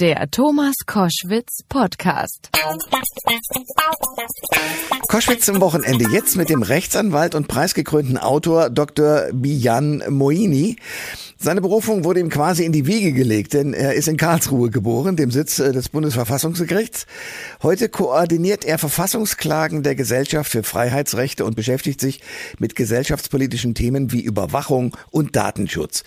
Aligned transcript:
Der 0.00 0.30
Thomas 0.30 0.74
Koschwitz 0.86 1.64
Podcast. 1.68 2.50
Koschwitz 5.08 5.46
zum 5.46 5.60
Wochenende 5.60 6.08
jetzt 6.12 6.36
mit 6.36 6.50
dem 6.50 6.62
Rechtsanwalt 6.62 7.34
und 7.34 7.48
preisgekrönten 7.48 8.16
Autor 8.16 8.70
Dr. 8.70 9.32
Bijan 9.32 10.04
Moini. 10.08 10.76
Seine 11.40 11.60
Berufung 11.60 12.02
wurde 12.02 12.18
ihm 12.18 12.30
quasi 12.30 12.64
in 12.64 12.72
die 12.72 12.86
Wiege 12.86 13.12
gelegt, 13.12 13.54
denn 13.54 13.72
er 13.72 13.94
ist 13.94 14.08
in 14.08 14.16
Karlsruhe 14.16 14.70
geboren, 14.70 15.14
dem 15.14 15.30
Sitz 15.30 15.60
äh, 15.60 15.72
des 15.72 15.88
Bundesverfassungsgerichts. 15.88 17.06
Heute 17.62 17.88
koordiniert 17.88 18.64
er 18.64 18.76
Verfassungsklagen 18.76 19.84
der 19.84 19.94
Gesellschaft 19.94 20.50
für 20.50 20.64
Freiheitsrechte 20.64 21.44
und 21.44 21.54
beschäftigt 21.54 22.00
sich 22.00 22.22
mit 22.58 22.74
gesellschaftspolitischen 22.74 23.76
Themen 23.76 24.10
wie 24.10 24.20
Überwachung 24.20 24.96
und 25.12 25.36
Datenschutz. 25.36 26.02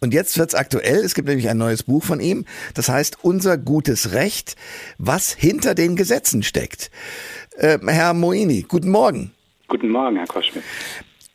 Und 0.00 0.14
jetzt 0.14 0.38
wird's 0.38 0.54
aktuell. 0.54 0.98
Es 0.98 1.14
gibt 1.14 1.26
nämlich 1.26 1.48
ein 1.48 1.58
neues 1.58 1.82
Buch 1.82 2.04
von 2.04 2.20
ihm, 2.20 2.44
das 2.74 2.88
heißt 2.88 3.24
Unser 3.36 3.58
gutes 3.58 4.12
Recht, 4.12 4.56
was 4.96 5.30
hinter 5.30 5.74
den 5.74 5.94
Gesetzen 5.94 6.42
steckt. 6.42 6.90
Äh, 7.58 7.78
Herr 7.86 8.14
Moini, 8.14 8.64
guten 8.66 8.88
Morgen. 8.88 9.30
Guten 9.68 9.90
Morgen, 9.90 10.16
Herr 10.16 10.26
Koschmidt. 10.26 10.64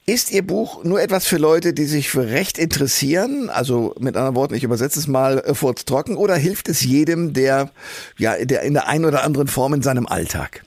Ist 0.07 0.31
Ihr 0.31 0.41
Buch 0.41 0.83
nur 0.83 0.99
etwas 0.99 1.27
für 1.27 1.37
Leute, 1.37 1.75
die 1.75 1.85
sich 1.85 2.09
für 2.09 2.25
Recht 2.25 2.57
interessieren? 2.57 3.51
Also 3.51 3.93
mit 3.99 4.17
anderen 4.17 4.35
Worten, 4.35 4.55
ich 4.55 4.63
übersetze 4.63 4.97
es 4.97 5.07
mal 5.07 5.43
äh, 5.45 5.73
trocken, 5.85 6.17
oder 6.17 6.35
hilft 6.35 6.69
es 6.69 6.83
jedem, 6.83 7.33
der 7.33 7.69
ja 8.17 8.33
der 8.43 8.63
in 8.63 8.73
der 8.73 8.87
einen 8.87 9.05
oder 9.05 9.23
anderen 9.23 9.47
Form 9.47 9.75
in 9.75 9.83
seinem 9.83 10.07
Alltag? 10.07 10.63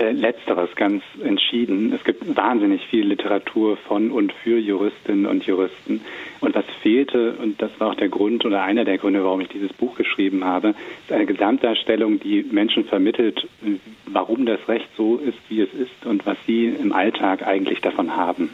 Äh, 0.00 0.12
letzteres 0.12 0.74
ganz 0.76 1.02
entschieden. 1.22 1.92
Es 1.92 2.02
gibt 2.04 2.34
wahnsinnig 2.34 2.86
viel 2.86 3.06
Literatur 3.06 3.76
von 3.76 4.10
und 4.10 4.32
für 4.32 4.58
Juristinnen 4.58 5.26
und 5.26 5.44
Juristen. 5.44 6.00
Und 6.40 6.54
was 6.54 6.64
fehlte, 6.82 7.32
und 7.34 7.60
das 7.60 7.70
war 7.78 7.90
auch 7.90 7.94
der 7.94 8.08
Grund 8.08 8.46
oder 8.46 8.62
einer 8.62 8.86
der 8.86 8.96
Gründe, 8.96 9.22
warum 9.22 9.42
ich 9.42 9.48
dieses 9.48 9.74
Buch 9.74 9.96
geschrieben 9.96 10.42
habe, 10.42 10.70
ist 11.02 11.12
eine 11.12 11.26
Gesamtdarstellung, 11.26 12.18
die 12.18 12.46
Menschen 12.50 12.86
vermittelt, 12.86 13.46
warum 14.06 14.46
das 14.46 14.60
Recht 14.68 14.88
so 14.96 15.18
ist, 15.18 15.38
wie 15.50 15.60
es 15.60 15.74
ist 15.74 16.06
und 16.06 16.24
was 16.24 16.38
sie 16.46 16.68
im 16.68 16.92
Alltag 16.92 17.46
eigentlich 17.46 17.82
davon 17.82 18.16
haben. 18.16 18.48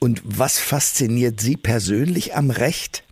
Und 0.00 0.20
was 0.24 0.58
fasziniert 0.58 1.38
Sie 1.38 1.56
persönlich 1.56 2.34
am 2.34 2.50
Recht? 2.50 3.03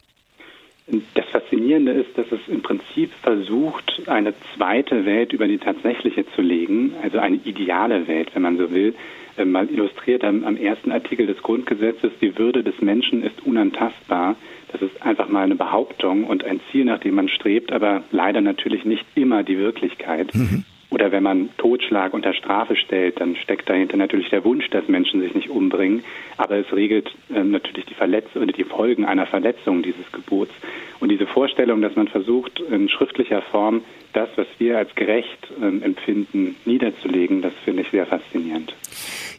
Das 1.15 1.25
Faszinierende 1.27 1.93
ist, 1.93 2.19
dass 2.19 2.27
es 2.33 2.41
im 2.49 2.63
Prinzip 2.63 3.13
versucht, 3.23 4.03
eine 4.09 4.35
zweite 4.55 5.05
Welt 5.05 5.33
über 5.33 5.47
die 5.47 5.59
tatsächliche 5.59 6.27
zu 6.35 6.43
legen, 6.43 6.95
also 7.03 7.19
eine 7.19 7.37
ideale 7.37 8.09
Welt, 8.09 8.31
wenn 8.35 8.43
man 8.43 8.59
so 8.59 8.73
will. 8.73 8.95
Äh, 9.37 9.45
mal 9.45 9.69
illustriert 9.71 10.25
am, 10.25 10.45
am 10.45 10.57
ersten 10.57 10.93
Artikel 10.93 11.27
des 11.27 11.43
Grundgesetzes, 11.43 12.13
die 12.21 12.37
Würde 12.37 12.63
des 12.63 12.81
Menschen 12.81 13.23
ist 13.23 13.47
unantastbar. 13.47 14.37
Das 14.73 14.83
ist 14.83 15.01
einfach 15.03 15.29
mal 15.29 15.45
eine 15.45 15.55
Behauptung 15.55 16.25
und 16.25 16.45
ein 16.45 16.61
Ziel, 16.71 16.85
nach 16.85 16.99
dem 16.99 17.15
man 17.15 17.29
strebt, 17.29 17.73
aber 17.73 18.03
leider 18.11 18.41
natürlich 18.41 18.85
nicht 18.85 19.07
immer 19.15 19.43
die 19.43 19.59
Wirklichkeit. 19.59 20.35
Mhm. 20.35 20.65
Oder 20.93 21.11
wenn 21.11 21.23
man 21.23 21.49
Totschlag 21.57 22.13
unter 22.13 22.35
Strafe 22.35 22.77
stellt, 22.77 23.19
dann 23.19 23.35
steckt 23.37 23.67
dahinter 23.71 23.97
natürlich 23.97 24.29
der 24.29 24.45
Wunsch, 24.45 24.69
dass 24.69 24.89
Menschen 24.89 25.23
sich 25.23 25.35
nicht 25.35 25.49
umbringen. 25.49 26.05
Aber 26.37 26.57
es 26.57 26.71
regelt 26.71 27.11
äh, 27.35 27.43
natürlich 27.43 27.87
die 27.87 27.95
Verletzung 27.95 28.43
oder 28.43 28.53
die 28.53 28.65
Folgen 28.65 29.07
einer 29.07 29.27
Verletzung 29.27 29.83
dieses 29.83 30.13
Gebots. 30.13 30.53
Und 31.01 31.09
diese 31.09 31.27
Vorstellung, 31.27 31.81
dass 31.81 31.97
man 31.97 32.09
versucht, 32.09 32.61
in 32.61 32.91
schriftlicher 32.91 33.41
Form 33.41 33.83
das, 34.13 34.29
was 34.37 34.47
wir 34.59 34.77
als 34.77 34.95
gerecht 34.95 35.49
äh, 35.61 35.83
empfinden, 35.83 36.57
niederzulegen, 36.67 37.41
das 37.41 37.55
finde 37.65 37.83
ich 37.83 37.91
sehr 37.91 38.05
faszinierend. 38.05 38.75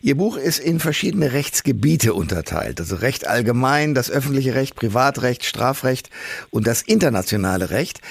Ihr 0.01 0.17
Buch 0.17 0.35
ist 0.35 0.59
in 0.59 0.79
verschiedene 0.79 1.31
Rechtsgebiete 1.31 2.13
unterteilt, 2.13 2.79
also 2.79 2.95
Recht 2.97 3.27
allgemein, 3.27 3.93
das 3.93 4.11
öffentliche 4.11 4.55
Recht, 4.55 4.75
Privatrecht, 4.75 5.45
Strafrecht 5.45 6.09
und 6.49 6.67
das 6.67 6.81
internationale 6.81 7.69
Recht. 7.69 8.01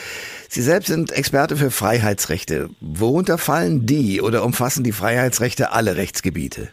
Sie 0.55 0.61
selbst 0.61 0.89
sind 0.89 1.12
Experte 1.12 1.56
für 1.56 1.70
Freiheitsrechte. 1.70 2.69
Worunter 2.83 3.39
fallen 3.39 3.86
die 3.86 4.20
oder 4.20 4.45
umfassen 4.45 4.84
die 4.84 4.92
Freiheitsrechte 4.92 5.72
alle 5.72 5.97
Rechtsgebiete? 5.97 6.69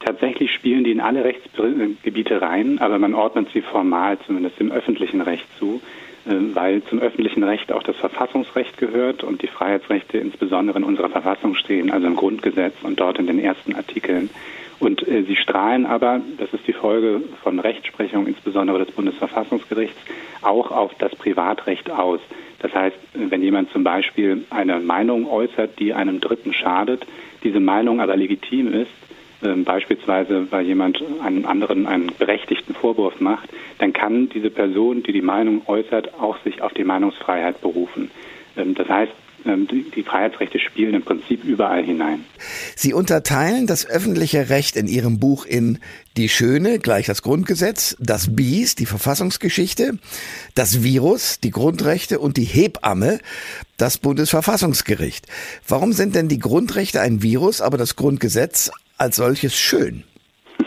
Tatsächlich 0.00 0.50
spielen 0.52 0.82
die 0.82 0.90
in 0.90 0.98
alle 0.98 1.22
Rechtsgebiete 1.22 2.42
rein, 2.42 2.80
aber 2.80 2.98
man 2.98 3.14
ordnet 3.14 3.46
sie 3.54 3.62
formal 3.62 4.18
zumindest 4.26 4.58
im 4.58 4.72
öffentlichen 4.72 5.20
Recht 5.20 5.46
zu. 5.60 5.80
Ähm, 6.24 6.54
weil 6.54 6.84
zum 6.84 7.00
öffentlichen 7.00 7.42
Recht 7.42 7.72
auch 7.72 7.82
das 7.82 7.96
Verfassungsrecht 7.96 8.78
gehört 8.78 9.24
und 9.24 9.42
die 9.42 9.48
Freiheitsrechte 9.48 10.18
insbesondere 10.18 10.78
in 10.78 10.84
unserer 10.84 11.08
Verfassung 11.08 11.56
stehen, 11.56 11.90
also 11.90 12.06
im 12.06 12.14
Grundgesetz 12.14 12.74
und 12.82 13.00
dort 13.00 13.18
in 13.18 13.26
den 13.26 13.40
ersten 13.40 13.74
Artikeln. 13.74 14.30
Und 14.78 15.06
äh, 15.06 15.22
sie 15.22 15.34
strahlen 15.34 15.84
aber, 15.84 16.20
das 16.38 16.52
ist 16.52 16.66
die 16.66 16.72
Folge 16.72 17.22
von 17.42 17.58
Rechtsprechung, 17.58 18.28
insbesondere 18.28 18.84
des 18.84 18.94
Bundesverfassungsgerichts, 18.94 19.98
auch 20.42 20.70
auf 20.70 20.92
das 20.98 21.14
Privatrecht 21.16 21.90
aus. 21.90 22.20
Das 22.60 22.72
heißt, 22.72 22.96
wenn 23.14 23.42
jemand 23.42 23.72
zum 23.72 23.82
Beispiel 23.82 24.44
eine 24.50 24.78
Meinung 24.78 25.28
äußert, 25.28 25.80
die 25.80 25.92
einem 25.92 26.20
Dritten 26.20 26.52
schadet, 26.52 27.04
diese 27.42 27.58
Meinung 27.58 28.00
aber 28.00 28.16
legitim 28.16 28.72
ist, 28.72 28.90
beispielsweise 29.64 30.50
weil 30.50 30.64
jemand 30.64 31.02
einem 31.22 31.46
anderen 31.46 31.86
einen 31.86 32.12
berechtigten 32.18 32.74
Vorwurf 32.74 33.20
macht, 33.20 33.48
dann 33.78 33.92
kann 33.92 34.28
diese 34.28 34.50
Person, 34.50 35.02
die 35.02 35.12
die 35.12 35.22
Meinung 35.22 35.62
äußert, 35.66 36.14
auch 36.14 36.36
sich 36.44 36.62
auf 36.62 36.72
die 36.74 36.84
Meinungsfreiheit 36.84 37.60
berufen. 37.60 38.10
Ähm, 38.56 38.74
das 38.74 38.88
heißt, 38.88 39.12
ähm, 39.44 39.66
die 39.66 40.02
Freiheitsrechte 40.02 40.60
spielen 40.60 40.94
im 40.94 41.02
Prinzip 41.02 41.42
überall 41.44 41.82
hinein. 41.82 42.24
Sie 42.76 42.92
unterteilen 42.92 43.66
das 43.66 43.86
öffentliche 43.86 44.50
Recht 44.50 44.76
in 44.76 44.86
Ihrem 44.86 45.18
Buch 45.18 45.46
in 45.46 45.78
die 46.16 46.28
Schöne, 46.28 46.78
gleich 46.78 47.06
das 47.06 47.22
Grundgesetz, 47.22 47.96
das 47.98 48.36
Biest, 48.36 48.78
die 48.78 48.86
Verfassungsgeschichte, 48.86 49.98
das 50.54 50.82
Virus, 50.82 51.40
die 51.40 51.50
Grundrechte 51.50 52.20
und 52.20 52.36
die 52.36 52.44
Hebamme, 52.44 53.18
das 53.78 53.98
Bundesverfassungsgericht. 53.98 55.26
Warum 55.66 55.92
sind 55.92 56.14
denn 56.14 56.28
die 56.28 56.38
Grundrechte 56.38 57.00
ein 57.00 57.22
Virus, 57.22 57.60
aber 57.60 57.78
das 57.78 57.96
Grundgesetz 57.96 58.70
als 58.98 59.16
solches 59.16 59.58
schön? 59.58 60.04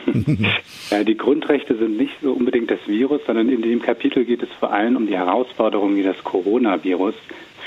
ja, 0.92 1.04
die 1.04 1.18
Grundrechte 1.18 1.76
sind 1.78 1.98
nicht 1.98 2.14
so 2.22 2.34
unbedingt 2.34 2.72
das 2.72 2.80
Virus, 2.86 3.22
sondern 3.26 3.50
in 3.50 3.62
dem 3.62 3.82
Kapitel 3.82 4.26
geht 4.26 4.44
es 4.44 4.50
vor 4.60 4.72
allem 4.72 4.96
um 4.96 5.08
die 5.08 5.18
Herausforderungen, 5.18 5.96
die 5.96 6.04
das 6.04 6.22
Coronavirus 6.24 7.16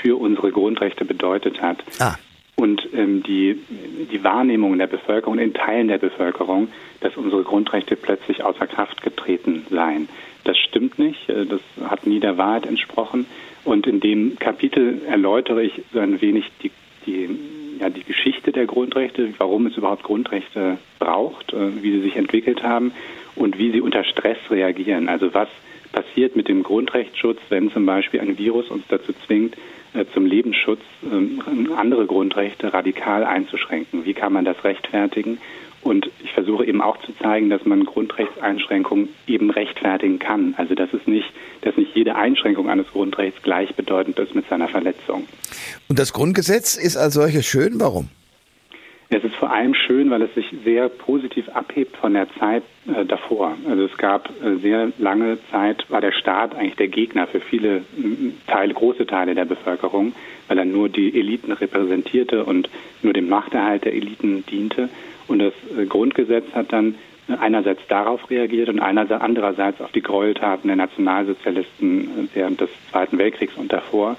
für 0.01 0.15
unsere 0.15 0.51
Grundrechte 0.51 1.05
bedeutet 1.05 1.61
hat. 1.61 1.83
Ah. 1.99 2.15
Und 2.55 2.89
ähm, 2.93 3.23
die, 3.23 3.57
die 4.11 4.23
Wahrnehmung 4.23 4.77
der 4.77 4.87
Bevölkerung, 4.87 5.39
in 5.39 5.53
Teilen 5.53 5.87
der 5.87 5.97
Bevölkerung, 5.97 6.67
dass 6.99 7.15
unsere 7.15 7.43
Grundrechte 7.43 7.95
plötzlich 7.95 8.43
außer 8.43 8.67
Kraft 8.67 9.01
getreten 9.01 9.65
seien. 9.69 10.09
Das 10.43 10.57
stimmt 10.57 10.99
nicht, 10.99 11.29
äh, 11.29 11.45
das 11.45 11.61
hat 11.89 12.05
nie 12.05 12.19
der 12.19 12.37
Wahrheit 12.37 12.65
entsprochen. 12.65 13.27
Und 13.63 13.87
in 13.87 13.99
dem 13.99 14.37
Kapitel 14.39 15.01
erläutere 15.07 15.63
ich 15.63 15.83
so 15.93 15.99
ein 15.99 16.19
wenig 16.21 16.45
die, 16.61 16.71
die 17.05 17.29
ja, 17.79 17.89
die 17.89 18.03
Geschichte 18.03 18.48
der 18.59 18.67
Grundrechte, 18.67 19.33
warum 19.37 19.67
es 19.67 19.77
überhaupt 19.77 20.03
Grundrechte 20.03 20.77
braucht, 20.99 21.53
äh, 21.53 21.81
wie 21.81 21.91
sie 21.91 22.01
sich 22.01 22.17
entwickelt 22.17 22.61
haben 22.61 22.91
und 23.35 23.57
wie 23.57 23.71
sie 23.71 23.81
unter 23.81 24.03
Stress 24.03 24.37
reagieren. 24.51 25.07
Also 25.07 25.33
was 25.33 25.47
passiert 25.93 26.35
mit 26.35 26.47
dem 26.47 26.61
Grundrechtsschutz, 26.61 27.39
wenn 27.49 27.71
zum 27.71 27.85
Beispiel 27.85 28.19
ein 28.19 28.37
Virus 28.37 28.69
uns 28.69 28.83
dazu 28.89 29.13
zwingt, 29.25 29.55
äh, 29.93 30.05
zum 30.13 30.25
Lebensschutz 30.25 30.81
ähm, 31.03 31.41
andere 31.75 32.05
Grundrechte 32.05 32.73
radikal 32.73 33.23
einzuschränken. 33.23 34.05
Wie 34.05 34.13
kann 34.13 34.33
man 34.33 34.45
das 34.45 34.63
rechtfertigen? 34.63 35.39
Und 35.81 36.11
ich 36.21 36.33
versuche 36.33 36.65
eben 36.65 36.81
auch 36.81 36.97
zu 36.97 37.13
zeigen, 37.21 37.49
dass 37.49 37.65
man 37.65 37.85
Grundrechtseinschränkungen 37.85 39.07
eben 39.27 39.49
rechtfertigen 39.49 40.19
kann. 40.19 40.53
Also 40.57 40.75
dass 40.75 40.93
es 40.93 41.07
nicht, 41.07 41.31
dass 41.61 41.77
nicht 41.77 41.95
jede 41.95 42.15
Einschränkung 42.15 42.69
eines 42.69 42.87
Grundrechts 42.87 43.41
gleichbedeutend 43.41 44.19
ist 44.19 44.35
mit 44.35 44.47
seiner 44.49 44.67
Verletzung. 44.67 45.25
Und 45.87 45.97
das 45.97 46.11
Grundgesetz 46.11 46.75
ist 46.75 46.97
als 46.97 47.13
solches 47.13 47.45
schön. 47.45 47.79
Warum? 47.79 48.09
Vor 49.49 49.55
allem 49.55 49.73
schön, 49.73 50.11
weil 50.11 50.21
es 50.21 50.31
sich 50.35 50.45
sehr 50.63 50.89
positiv 50.89 51.49
abhebt 51.49 51.97
von 51.97 52.13
der 52.13 52.27
Zeit 52.37 52.61
äh, 52.85 53.03
davor. 53.03 53.57
Also 53.67 53.85
es 53.85 53.97
gab 53.97 54.29
äh, 54.43 54.57
sehr 54.57 54.91
lange 54.99 55.39
Zeit, 55.49 55.89
war 55.89 56.01
der 56.01 56.11
Staat 56.11 56.53
eigentlich 56.53 56.75
der 56.75 56.87
Gegner 56.87 57.25
für 57.25 57.39
viele 57.39 57.81
Teile, 58.45 58.75
große 58.75 59.07
Teile 59.07 59.33
der 59.33 59.45
Bevölkerung, 59.45 60.13
weil 60.47 60.59
er 60.59 60.65
nur 60.65 60.87
die 60.87 61.19
Eliten 61.19 61.51
repräsentierte 61.51 62.45
und 62.45 62.69
nur 63.01 63.13
dem 63.13 63.27
Machterhalt 63.27 63.85
der 63.85 63.95
Eliten 63.95 64.45
diente. 64.45 64.87
Und 65.27 65.39
das 65.39 65.53
äh, 65.75 65.87
Grundgesetz 65.87 66.45
hat 66.53 66.71
dann 66.71 66.93
einerseits 67.39 67.81
darauf 67.87 68.29
reagiert 68.29 68.69
und 68.69 68.79
andererseits 68.79 69.81
auf 69.81 69.91
die 69.93 70.03
Gräueltaten 70.03 70.67
der 70.67 70.77
Nationalsozialisten 70.77 72.01
äh, 72.01 72.35
während 72.35 72.61
des 72.61 72.69
Zweiten 72.91 73.17
Weltkriegs 73.17 73.55
und 73.55 73.73
davor 73.73 74.15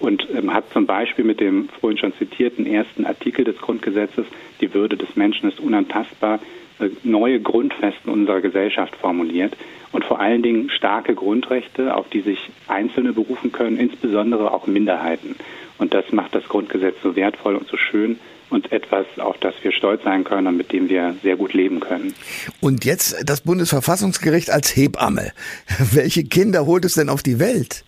und 0.00 0.26
ähm, 0.34 0.52
hat 0.52 0.64
zum 0.72 0.86
Beispiel 0.86 1.24
mit 1.24 1.40
dem 1.40 1.68
vorhin 1.80 1.98
schon 1.98 2.14
zitierten 2.14 2.66
ersten 2.66 3.06
Artikel 3.06 3.44
des 3.44 3.58
Grundgesetzes, 3.58 4.26
die 4.60 4.74
Würde 4.74 4.96
des 4.96 5.14
Menschen 5.14 5.48
ist 5.48 5.60
unantastbar, 5.60 6.40
äh, 6.80 6.88
neue 7.04 7.40
Grundfesten 7.40 8.10
unserer 8.10 8.40
Gesellschaft 8.40 8.96
formuliert 8.96 9.56
und 9.92 10.04
vor 10.04 10.20
allen 10.20 10.42
Dingen 10.42 10.70
starke 10.70 11.14
Grundrechte, 11.14 11.94
auf 11.94 12.08
die 12.08 12.22
sich 12.22 12.38
Einzelne 12.66 13.12
berufen 13.12 13.52
können, 13.52 13.78
insbesondere 13.78 14.52
auch 14.52 14.66
Minderheiten. 14.66 15.36
Und 15.78 15.94
das 15.94 16.10
macht 16.12 16.34
das 16.34 16.44
Grundgesetz 16.44 16.96
so 17.02 17.16
wertvoll 17.16 17.56
und 17.56 17.68
so 17.68 17.76
schön 17.76 18.18
und 18.50 18.72
etwas, 18.72 19.06
auf 19.18 19.38
das 19.38 19.54
wir 19.62 19.72
stolz 19.72 20.02
sein 20.02 20.24
können 20.24 20.46
und 20.46 20.56
mit 20.56 20.72
dem 20.72 20.88
wir 20.88 21.14
sehr 21.22 21.36
gut 21.36 21.52
leben 21.54 21.80
können. 21.80 22.14
Und 22.60 22.84
jetzt 22.84 23.16
das 23.24 23.42
Bundesverfassungsgericht 23.42 24.50
als 24.50 24.74
Hebamme. 24.74 25.32
Welche 25.92 26.24
Kinder 26.24 26.66
holt 26.66 26.84
es 26.84 26.94
denn 26.94 27.08
auf 27.08 27.22
die 27.22 27.38
Welt? 27.38 27.84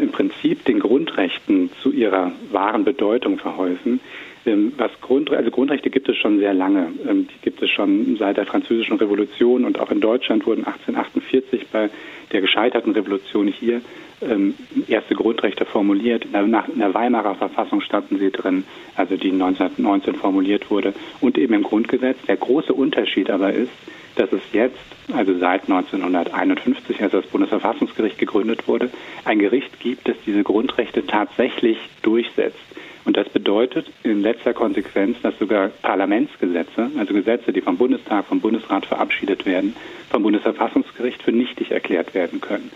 Im 0.00 0.12
Prinzip 0.12 0.64
den 0.64 0.80
Grundrechten 0.80 1.70
zu 1.82 1.92
ihrer 1.92 2.32
wahren 2.50 2.84
Bedeutung 2.84 3.38
verholfen. 3.38 4.00
Ähm, 4.46 4.72
was 4.76 4.90
Grund, 5.00 5.30
also 5.30 5.50
Grundrechte 5.50 5.90
gibt 5.90 6.08
es 6.08 6.16
schon 6.16 6.38
sehr 6.38 6.54
lange. 6.54 6.88
Ähm, 7.08 7.28
die 7.28 7.42
gibt 7.42 7.62
es 7.62 7.70
schon 7.70 8.16
seit 8.18 8.36
der 8.36 8.46
Französischen 8.46 8.96
Revolution 8.96 9.64
und 9.64 9.78
auch 9.78 9.90
in 9.90 10.00
Deutschland 10.00 10.46
wurden 10.46 10.64
1848 10.64 11.66
bei 11.68 11.90
der 12.32 12.40
gescheiterten 12.40 12.92
Revolution 12.92 13.48
hier 13.48 13.82
ähm, 14.22 14.54
erste 14.88 15.14
Grundrechte 15.14 15.64
formuliert. 15.64 16.26
Der, 16.32 16.42
in 16.42 16.78
der 16.78 16.94
Weimarer 16.94 17.34
Verfassung 17.34 17.80
standen 17.80 18.18
sie 18.18 18.30
drin, 18.30 18.64
also 18.96 19.16
die 19.16 19.32
1919 19.32 20.14
formuliert 20.14 20.70
wurde 20.70 20.94
und 21.20 21.38
eben 21.38 21.54
im 21.54 21.62
Grundgesetz. 21.62 22.16
Der 22.26 22.36
große 22.36 22.72
Unterschied 22.72 23.30
aber 23.30 23.52
ist, 23.52 23.72
dass 24.16 24.32
es 24.32 24.42
jetzt, 24.52 24.78
also 25.12 25.38
seit 25.38 25.62
1951, 25.62 27.02
als 27.02 27.12
das 27.12 27.26
Bundesverfassungsgericht 27.26 28.18
gegründet 28.18 28.66
wurde, 28.68 28.90
ein 29.24 29.38
Gericht 29.38 29.80
gibt, 29.80 30.08
das 30.08 30.16
diese 30.26 30.42
Grundrechte 30.42 31.06
tatsächlich 31.06 31.78
durchsetzt. 32.02 32.58
Und 33.04 33.16
das 33.16 33.28
bedeutet 33.28 33.86
in 34.02 34.20
letzter 34.20 34.52
Konsequenz, 34.52 35.16
dass 35.22 35.38
sogar 35.38 35.68
Parlamentsgesetze, 35.68 36.90
also 36.98 37.14
Gesetze, 37.14 37.52
die 37.52 37.60
vom 37.60 37.76
Bundestag, 37.76 38.26
vom 38.26 38.40
Bundesrat 38.40 38.86
verabschiedet 38.86 39.46
werden, 39.46 39.74
vom 40.10 40.22
Bundesverfassungsgericht 40.22 41.22
für 41.22 41.32
nichtig 41.32 41.70
erklärt 41.70 42.14
werden 42.14 42.40
können. 42.40 42.70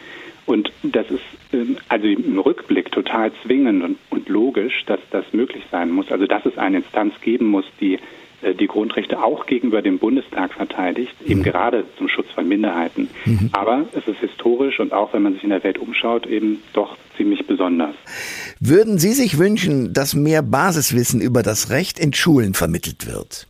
Und 0.46 0.72
das 0.82 1.10
ist 1.10 1.22
ähm, 1.52 1.76
also 1.88 2.06
im 2.06 2.38
Rückblick 2.38 2.92
total 2.92 3.32
zwingend 3.42 3.96
und, 4.10 4.28
logisch, 4.28 4.84
dass 4.86 5.00
das 5.10 5.24
möglich 5.32 5.64
sein 5.70 5.90
muss. 5.90 6.10
Also 6.10 6.26
dass 6.26 6.44
es 6.44 6.58
eine 6.58 6.78
Instanz 6.78 7.14
geben 7.20 7.46
muss, 7.46 7.64
die 7.80 7.98
die 8.52 8.66
Grundrechte 8.66 9.22
auch 9.22 9.46
gegenüber 9.46 9.80
dem 9.80 9.98
Bundestag 9.98 10.52
verteidigt, 10.52 11.14
eben 11.24 11.40
mhm. 11.40 11.44
gerade 11.44 11.84
zum 11.96 12.08
Schutz 12.08 12.26
von 12.34 12.46
Minderheiten. 12.46 13.08
Mhm. 13.24 13.50
Aber 13.52 13.86
es 13.92 14.06
ist 14.06 14.18
historisch 14.18 14.80
und 14.80 14.92
auch 14.92 15.14
wenn 15.14 15.22
man 15.22 15.32
sich 15.34 15.44
in 15.44 15.50
der 15.50 15.64
Welt 15.64 15.78
umschaut, 15.78 16.26
eben 16.26 16.62
doch 16.74 16.96
ziemlich 17.16 17.46
besonders. 17.46 17.94
Würden 18.60 18.98
Sie 18.98 19.12
sich 19.12 19.38
wünschen, 19.38 19.92
dass 19.92 20.14
mehr 20.14 20.42
Basiswissen 20.42 21.20
über 21.20 21.42
das 21.42 21.70
Recht 21.70 21.98
in 21.98 22.12
Schulen 22.12 22.54
vermittelt 22.54 23.06
wird? 23.06 23.46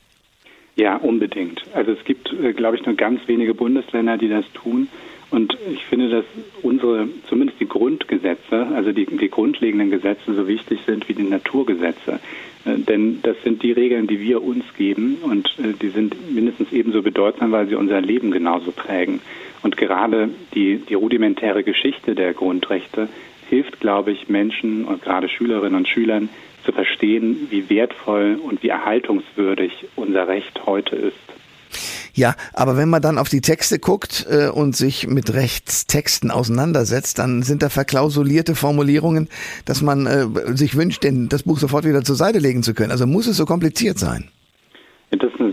Ja, 0.77 0.97
unbedingt. 0.97 1.63
Also 1.73 1.93
es 1.93 2.05
gibt, 2.05 2.33
äh, 2.33 2.53
glaube 2.53 2.77
ich, 2.77 2.85
nur 2.85 2.97
ganz 2.97 3.21
wenige 3.27 3.55
Bundesländer, 3.55 4.19
die 4.19 4.29
das 4.29 4.45
tun. 4.55 4.89
Und 5.31 5.57
ich 5.73 5.85
finde, 5.85 6.11
dass 6.11 6.25
unsere, 6.63 7.09
zumindest 7.29 7.61
die 7.61 7.69
Grundgesetze, 7.69 8.67
also 8.75 8.93
die, 8.93 9.07
die 9.07 9.31
grundlegenden 9.31 9.91
Gesetze 9.91 10.35
so 10.35 10.47
wichtig 10.47 10.81
sind 10.87 11.09
wie 11.09 11.15
die 11.15 11.23
Naturgesetze. 11.23 12.21
Äh, 12.65 12.79
denn 12.79 13.21
das 13.23 13.37
sind 13.43 13.63
die 13.63 13.73
Regeln, 13.73 14.07
die 14.07 14.21
wir 14.21 14.43
uns 14.43 14.65
geben 14.77 15.17
und 15.23 15.49
äh, 15.59 15.73
die 15.81 15.89
sind 15.89 16.33
mindestens 16.33 16.73
ebenso 16.73 17.03
bedeutsam, 17.03 17.53
weil 17.53 17.69
sie 17.69 17.75
unser 17.75 18.01
Leben 18.01 18.31
genauso 18.31 18.71
prägen. 18.71 19.21
Und 19.63 19.77
gerade 19.77 20.29
die, 20.55 20.77
die 20.77 20.95
rudimentäre 20.95 21.65
Geschichte 21.65 22.15
der 22.15 22.35
Grundrechte 22.35 23.09
hilft, 23.49 23.81
glaube 23.81 24.13
ich, 24.13 24.29
Menschen 24.29 24.85
und 24.85 25.03
gerade 25.03 25.29
Schülerinnen 25.29 25.77
und 25.77 25.89
Schülern 25.89 26.29
zu 26.65 26.73
verstehen, 26.73 27.49
wie 27.51 27.69
wertvoll 27.69 28.39
und 28.43 28.63
wie 28.63 28.69
erhaltungswürdig 28.69 29.73
unser 29.97 30.29
Recht 30.29 30.67
heute 30.67 30.97
ist. 30.97 31.44
Ja, 32.15 32.37
aber 32.53 32.77
wenn 32.77 32.89
man 32.89 33.03
dann 33.03 33.19
auf 33.19 33.29
die 33.29 33.41
Texte 33.41 33.81
guckt 33.81 34.27
äh, 34.31 34.49
und 34.49 34.77
sich 34.77 35.09
mit 35.09 35.35
Rechtstexten 35.35 36.31
auseinandersetzt, 36.31 37.19
dann 37.19 37.43
sind 37.43 37.63
da 37.63 37.69
verklausulierte 37.69 38.55
Formulierungen, 38.55 39.29
dass 39.65 39.83
man 39.83 40.07
äh, 40.07 40.27
sich 40.55 40.77
wünscht, 40.77 41.03
denn 41.03 41.29
das 41.29 41.43
Buch 41.43 41.59
sofort 41.59 41.85
wieder 41.85 42.05
zur 42.05 42.17
Seite 42.17 42.39
legen 42.39 42.63
zu 42.63 42.73
können. 42.73 42.93
Also 42.93 43.07
muss 43.07 43.27
es 43.27 43.37
so 43.37 43.47
kompliziert 43.47 43.99
sein? 43.99 44.31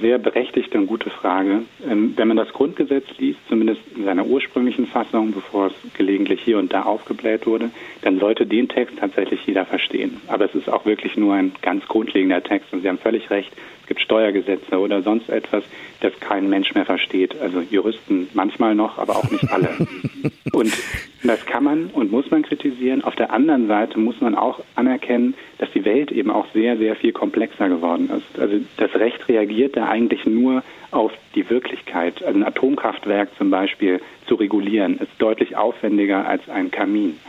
Sehr 0.02 0.18
berechtigte 0.18 0.80
und 0.80 0.88
gute 0.88 1.12
Frage. 1.12 1.62
Ähm, 1.88 2.14
wenn 2.16 2.28
man 2.28 2.38
das 2.38 2.50
Grundgesetz 2.50 3.06
liest, 3.20 3.40
zumindest 3.48 3.82
in 3.96 4.04
seiner 4.04 4.26
ursprünglichen 4.26 4.88
Fassung, 4.88 5.32
bevor 5.32 5.68
es 5.68 5.74
gelegentlich 5.94 6.42
hier 6.42 6.58
und 6.58 6.74
da 6.74 6.84
aufgebläht 6.84 7.46
wurde, 7.46 7.70
dann 8.02 8.20
sollte 8.20 8.48
den 8.48 8.68
Text 8.68 8.98
tatsächlich 9.00 9.46
jeder 9.46 9.66
verstehen. 9.66 10.20
Aber 10.28 10.46
es 10.46 10.56
ist 10.56 10.70
auch 10.70 10.86
wirklich 10.86 11.18
nur 11.18 11.36
ein 11.36 11.52
ganz 11.62 11.88
grundlegender 11.88 12.42
Text 12.42 12.74
und 12.74 12.82
Sie 12.82 12.90
haben 12.90 12.98
völlig 12.98 13.30
recht, 13.30 13.52
es 13.82 13.88
gibt 13.88 14.02
Steuergesetze 14.02 14.80
oder 14.80 15.04
sonst 15.04 15.30
etwas, 15.30 15.64
das 16.00 16.20
kein 16.20 16.50
Mensch 16.50 16.74
mehr 16.74 16.86
versteht. 16.86 17.40
Also 17.40 17.62
Juristen 17.62 18.28
manchmal 18.34 18.74
noch, 18.74 18.98
aber 18.98 19.18
auch 19.18 19.30
nicht 19.30 19.52
alle. 19.52 19.70
und 20.54 20.74
das 21.24 21.46
kann 21.46 21.64
man 21.64 21.86
und 21.88 22.12
muss 22.12 22.32
man 22.32 22.42
kritisieren. 22.42 23.04
Auf 23.04 23.16
der 23.16 23.32
anderen 23.32 23.68
Seite 23.68 24.00
muss 24.00 24.20
man 24.22 24.36
auch 24.36 24.60
anerkennen, 24.76 25.36
dass 25.60 25.72
die 25.72 25.86
Welt 25.86 26.12
eben 26.12 26.32
auch 26.32 26.48
sehr, 26.54 26.78
sehr 26.78 26.96
viel 26.96 27.12
komplexer 27.12 27.70
geworden 27.70 28.10
ist. 28.10 28.40
Also 28.40 28.58
das 28.78 28.94
Recht 28.96 29.28
reagiert 29.28 29.78
da 29.78 29.88
eigentlich 29.88 30.26
nur 30.26 30.64
auf 30.90 31.12
die 31.36 31.50
Wirklichkeit. 31.50 32.24
Also 32.24 32.40
ein 32.40 32.46
Atomkraftwerk 32.46 33.30
zum 33.38 33.50
Beispiel 33.50 34.02
zu 34.28 34.36
regulieren, 34.36 34.98
ist 34.98 35.12
deutlich 35.20 35.56
aufwendiger 35.56 36.28
als 36.28 36.50
ein 36.50 36.72
Kamin. 36.72 37.20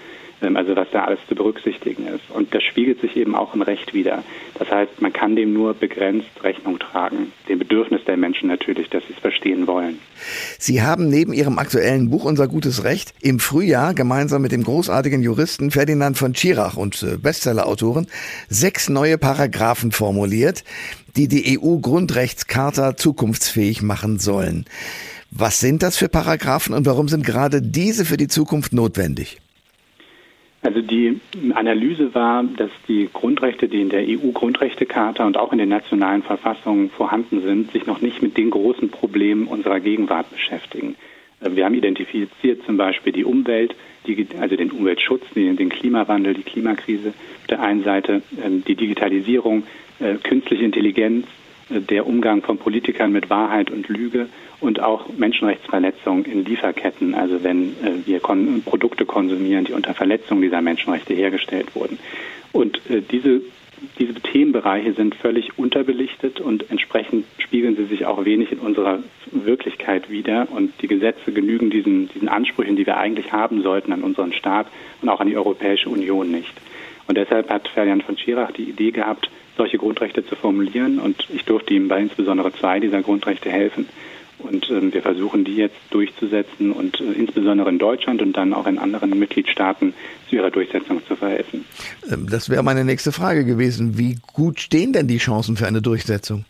Also 0.43 0.77
was 0.77 0.89
da 0.91 1.05
alles 1.05 1.21
zu 1.29 1.35
berücksichtigen 1.35 2.07
ist. 2.07 2.31
Und 2.31 2.55
das 2.55 2.63
spiegelt 2.63 3.01
sich 3.01 3.17
eben 3.17 3.35
auch 3.35 3.55
im 3.55 3.63
Recht 3.63 3.95
wieder. 3.95 4.25
Das 4.59 4.71
heißt, 4.71 5.01
man 5.01 5.13
kann 5.13 5.37
dem 5.37 5.53
nur 5.53 5.75
begrenzt 5.75 6.29
Rechnung 6.43 6.79
tragen. 6.79 7.33
Dem 7.49 7.59
Bedürfnis 7.59 8.05
der 8.05 8.17
Menschen 8.17 8.49
natürlich, 8.49 8.91
dass 8.91 9.03
sie 9.07 9.13
es 9.15 9.19
verstehen 9.21 9.67
wollen. 9.67 9.99
Sie 10.59 10.83
haben 10.83 11.09
neben 11.09 11.33
Ihrem 11.33 11.59
aktuellen 11.59 12.11
Buch 12.11 12.25
Unser 12.25 12.49
gutes 12.49 12.85
Recht 12.85 13.15
im 13.21 13.39
Frühjahr 13.39 13.95
gemeinsam 13.95 14.43
mit 14.43 14.53
dem 14.53 14.65
großartigen 14.65 15.23
Juristen 15.23 15.71
Ferdinand 15.71 16.19
von 16.19 16.35
Schirach 16.35 16.77
und 16.77 17.03
äh, 17.03 17.17
Bestsellerautoren 17.17 18.07
sechs 18.49 18.89
neue 18.89 19.19
Paragraphen 19.19 19.93
formuliert, 19.93 20.65
die 21.17 21.29
die 21.29 21.59
EU-Grundrechtscharta 21.59 22.97
zukunftsfähig 22.97 23.83
machen 23.83 24.19
sollen. 24.19 24.65
Was 25.31 25.61
sind 25.61 25.83
das 25.83 25.97
für 25.97 26.09
Paragraphen 26.09 26.75
und 26.75 26.85
warum 26.85 27.09
sind 27.09 27.25
gerade 27.25 27.63
diese 27.63 28.05
für 28.05 28.19
die 28.19 28.29
Zukunft 28.29 28.73
notwendig? 28.73 29.41
Also 30.63 30.81
die 30.81 31.21
Analyse 31.55 32.15
war, 32.15 32.45
dass 32.45 32.71
die 32.87 33.09
Grundrechte, 33.13 33.67
die 33.67 33.81
in 33.81 33.89
der 33.89 34.05
EU-Grundrechtecharta 34.07 35.27
und 35.27 35.37
auch 35.37 35.51
in 35.53 35.59
den 35.59 35.69
nationalen 35.69 36.23
Verfassungen 36.23 36.89
vorhanden 36.91 37.43
sind, 37.43 37.73
sich 37.73 37.87
noch 37.87 38.01
nicht 38.01 38.23
mit 38.23 38.37
den 38.37 38.51
großen 38.51 38.89
Problemen 38.89 39.49
unserer 39.49 39.81
Gegenwart 39.81 40.31
beschäftigen. 40.31 40.95
Äh, 41.41 41.57
wir 41.57 41.65
haben 41.65 41.75
identifiziert 41.75 42.65
zum 42.65 42.77
Beispiel 42.77 43.13
die 43.13 43.25
Umwelt, 43.25 43.75
die, 44.07 44.27
also 44.41 44.55
den 44.55 44.71
Umweltschutz, 44.71 45.23
den, 45.35 45.57
den, 45.57 45.69
Klimawandel, 45.69 46.35
die 46.35 46.45
Klimakrise 46.45 47.09
auf 47.09 47.47
der 47.49 47.61
einen 47.61 47.83
Seite, 47.83 48.23
ähm, 48.45 48.63
die 48.65 48.77
Digitalisierung, 48.77 49.65
äh, 49.99 50.15
künstliche 50.15 50.65
Intelligenz, 50.65 51.27
der 51.81 52.07
Umgang 52.07 52.43
von 52.43 52.59
Politikern 52.59 53.13
mit 53.13 53.31
Wahrheit 53.31 53.71
und 53.71 53.89
Lüge 53.89 54.29
und 54.61 54.81
auch 54.81 55.07
Menschenrechtsverletzungen 55.17 56.25
in 56.25 56.45
Lieferketten, 56.45 57.15
also 57.15 57.43
wenn 57.43 57.71
äh, 57.85 58.07
wir 58.07 58.21
kon 58.21 58.63
Produkte 58.65 59.05
konsumieren, 59.05 59.65
die 59.65 59.73
unter 59.73 59.95
Verletzung 59.95 60.41
dieser 60.41 60.63
Menschenrechte 60.63 61.15
hergestellt 61.15 61.75
wurden. 61.75 61.99
Und 62.53 62.81
äh, 62.91 63.01
diese 63.01 63.43
diese 63.99 64.15
Themenbereiche 64.15 64.93
sind 64.93 65.15
völlig 65.15 65.59
unterbelichtet 65.59 66.41
und 66.41 66.71
entsprechend 66.71 67.25
spiegeln 67.39 67.77
sie 67.77 67.85
sich 67.85 68.07
auch 68.07 68.25
wenig 68.25 68.53
in 68.53 68.59
unserer 68.59 69.01
Wirklichkeit 69.31 70.11
wider. 70.11 70.47
Und 70.51 70.73
die 70.83 70.89
Gesetze 70.89 71.33
genügen 71.33 71.71
diesen, 71.71 72.09
diesen 72.09 72.29
Ansprüchen, 72.29 72.77
die 72.77 72.87
wir 72.87 72.97
eigentlich 72.97 73.33
haben 73.33 73.63
sollten 73.63 73.93
an 73.93 74.03
unseren 74.03 74.33
Staat 74.33 74.69
und 75.01 75.09
auch 75.09 75.21
an 75.21 75.27
die 75.27 75.37
Europäische 75.37 75.89
Union 75.89 76.31
nicht. 76.31 76.53
Und 77.07 77.17
deshalb 77.17 77.51
hat 77.51 77.69
Ferdinand 77.69 78.05
von 78.05 78.17
Schirach 78.17 78.53
die 78.53 78.65
Idee 78.65 78.91
gehabt, 78.91 79.31
solche 79.57 79.79
Grundrechte 79.79 80.25
zu 80.25 80.37
formulieren. 80.37 80.99
Und 80.99 81.27
ich 81.31 81.45
durfte 81.45 81.75
ihm 81.75 81.89
bei 81.89 82.01
insbesondere 82.01 82.53
zwei 82.53 82.81
dieser 82.81 83.03
Grundrechte 83.03 83.51
helfen. 83.51 83.89
Und 84.39 84.69
ähm, 84.71 84.93
wir 84.93 85.03
versuchen 85.03 85.45
die 85.45 85.57
jetzt 85.57 85.79
durchzusetzen 85.91 86.73
und 86.73 87.01
äh, 87.01 87.13
insbesondere 87.13 87.69
in 87.69 87.79
Deutschland 87.79 88.23
und 88.23 88.37
dann 88.37 88.53
auch 88.53 88.67
in 88.67 88.79
anderen 88.79 89.17
Mitgliedstaaten 89.19 89.95
zu 90.29 90.37
ihrer 90.37 90.51
Durchsetzung 90.51 91.05
zu 91.07 91.15
verhelfen. 91.15 91.65
Ähm, 92.11 92.27
das 92.29 92.51
wäre 92.51 92.63
meine 92.63 92.85
nächste 92.85 93.13
Frage 93.13 93.45
gewesen. 93.45 93.99
Wie 93.99 94.19
gut 94.33 94.59
stehen 94.61 94.93
denn 94.93 95.07
die 95.07 95.19
Chancen 95.19 95.57
für 95.57 95.67
eine 95.67 95.81
Durchsetzung? 95.81 96.45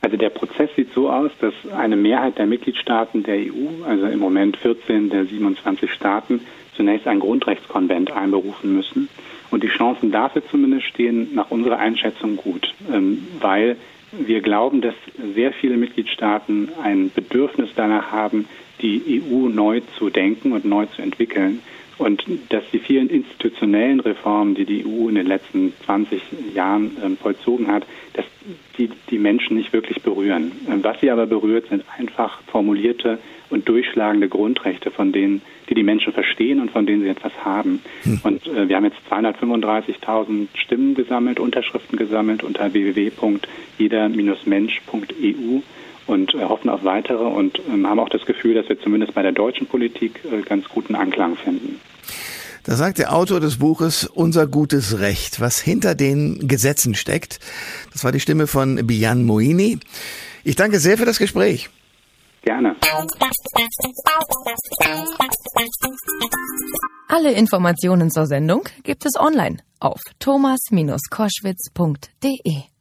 Also 0.00 0.16
der 0.16 0.30
Prozess 0.30 0.70
sieht 0.76 0.92
so 0.94 1.10
aus, 1.10 1.30
dass 1.40 1.54
eine 1.74 1.96
Mehrheit 1.96 2.38
der 2.38 2.46
Mitgliedstaaten 2.46 3.22
der 3.22 3.36
EU, 3.36 3.84
also 3.86 4.06
im 4.06 4.18
Moment 4.18 4.56
14 4.58 5.10
der 5.10 5.24
27 5.24 5.90
Staaten, 5.90 6.40
zunächst 6.76 7.06
ein 7.06 7.20
Grundrechtskonvent 7.20 8.12
einberufen 8.12 8.74
müssen. 8.74 9.08
Und 9.54 9.62
die 9.62 9.68
Chancen 9.68 10.10
dafür 10.10 10.42
zumindest 10.50 10.86
stehen 10.86 11.28
nach 11.32 11.52
unserer 11.52 11.78
Einschätzung 11.78 12.34
gut, 12.34 12.74
ähm, 12.92 13.24
weil 13.38 13.76
wir 14.10 14.40
glauben, 14.40 14.80
dass 14.80 14.96
sehr 15.36 15.52
viele 15.52 15.76
Mitgliedstaaten 15.76 16.70
ein 16.82 17.12
Bedürfnis 17.14 17.70
danach 17.76 18.10
haben, 18.10 18.48
die 18.82 19.22
EU 19.22 19.48
neu 19.48 19.80
zu 19.96 20.10
denken 20.10 20.50
und 20.50 20.64
neu 20.64 20.86
zu 20.86 21.02
entwickeln 21.02 21.62
und 21.98 22.24
dass 22.48 22.64
die 22.72 22.78
vielen 22.78 23.08
institutionellen 23.08 24.00
Reformen, 24.00 24.54
die 24.54 24.64
die 24.64 24.84
EU 24.84 25.08
in 25.08 25.14
den 25.14 25.26
letzten 25.26 25.72
20 25.84 26.22
Jahren 26.54 26.96
äh, 27.02 27.16
vollzogen 27.16 27.68
hat, 27.68 27.84
dass 28.14 28.24
die 28.78 28.90
die 29.10 29.18
Menschen 29.18 29.56
nicht 29.56 29.72
wirklich 29.72 30.02
berühren. 30.02 30.52
Ähm, 30.68 30.82
was 30.82 31.00
sie 31.00 31.10
aber 31.10 31.26
berührt, 31.26 31.68
sind 31.68 31.84
einfach 31.96 32.40
formulierte 32.46 33.18
und 33.50 33.68
durchschlagende 33.68 34.28
Grundrechte, 34.28 34.90
von 34.90 35.12
denen, 35.12 35.42
die 35.68 35.74
die 35.74 35.82
Menschen 35.82 36.12
verstehen 36.12 36.60
und 36.60 36.70
von 36.70 36.86
denen 36.86 37.02
sie 37.02 37.08
etwas 37.08 37.32
haben. 37.44 37.82
Hm. 38.02 38.20
Und 38.22 38.46
äh, 38.48 38.68
wir 38.68 38.76
haben 38.76 38.84
jetzt 38.84 39.00
235.000 39.10 40.48
Stimmen 40.54 40.94
gesammelt, 40.94 41.38
Unterschriften 41.38 41.98
gesammelt 41.98 42.42
unter 42.42 42.72
www.jeder-mensch.eu 42.72 45.60
und 46.06 46.34
äh, 46.34 46.44
hoffen 46.44 46.68
auf 46.68 46.84
weitere 46.84 47.24
und 47.24 47.60
ähm, 47.68 47.86
haben 47.86 48.00
auch 48.00 48.08
das 48.08 48.24
Gefühl, 48.26 48.54
dass 48.54 48.68
wir 48.68 48.80
zumindest 48.80 49.14
bei 49.14 49.22
der 49.22 49.32
deutschen 49.32 49.66
Politik 49.66 50.20
äh, 50.24 50.42
ganz 50.42 50.68
guten 50.68 50.94
Anklang 50.94 51.36
finden. 51.36 51.80
Da 52.64 52.76
sagt 52.76 52.98
der 52.98 53.14
Autor 53.14 53.40
des 53.40 53.58
Buches 53.58 54.04
Unser 54.04 54.46
gutes 54.46 54.98
Recht, 54.98 55.40
was 55.40 55.60
hinter 55.60 55.94
den 55.94 56.48
Gesetzen 56.48 56.94
steckt. 56.94 57.38
Das 57.92 58.04
war 58.04 58.12
die 58.12 58.20
Stimme 58.20 58.46
von 58.46 58.86
Bian 58.86 59.24
Moini. 59.24 59.78
Ich 60.44 60.56
danke 60.56 60.78
sehr 60.78 60.96
für 60.96 61.04
das 61.04 61.18
Gespräch. 61.18 61.68
Gerne. 62.42 62.74
Alle 67.08 67.32
Informationen 67.32 68.10
zur 68.10 68.26
Sendung 68.26 68.62
gibt 68.82 69.04
es 69.06 69.18
online 69.18 69.58
auf 69.80 70.00
thomas-koschwitz.de. 70.18 72.73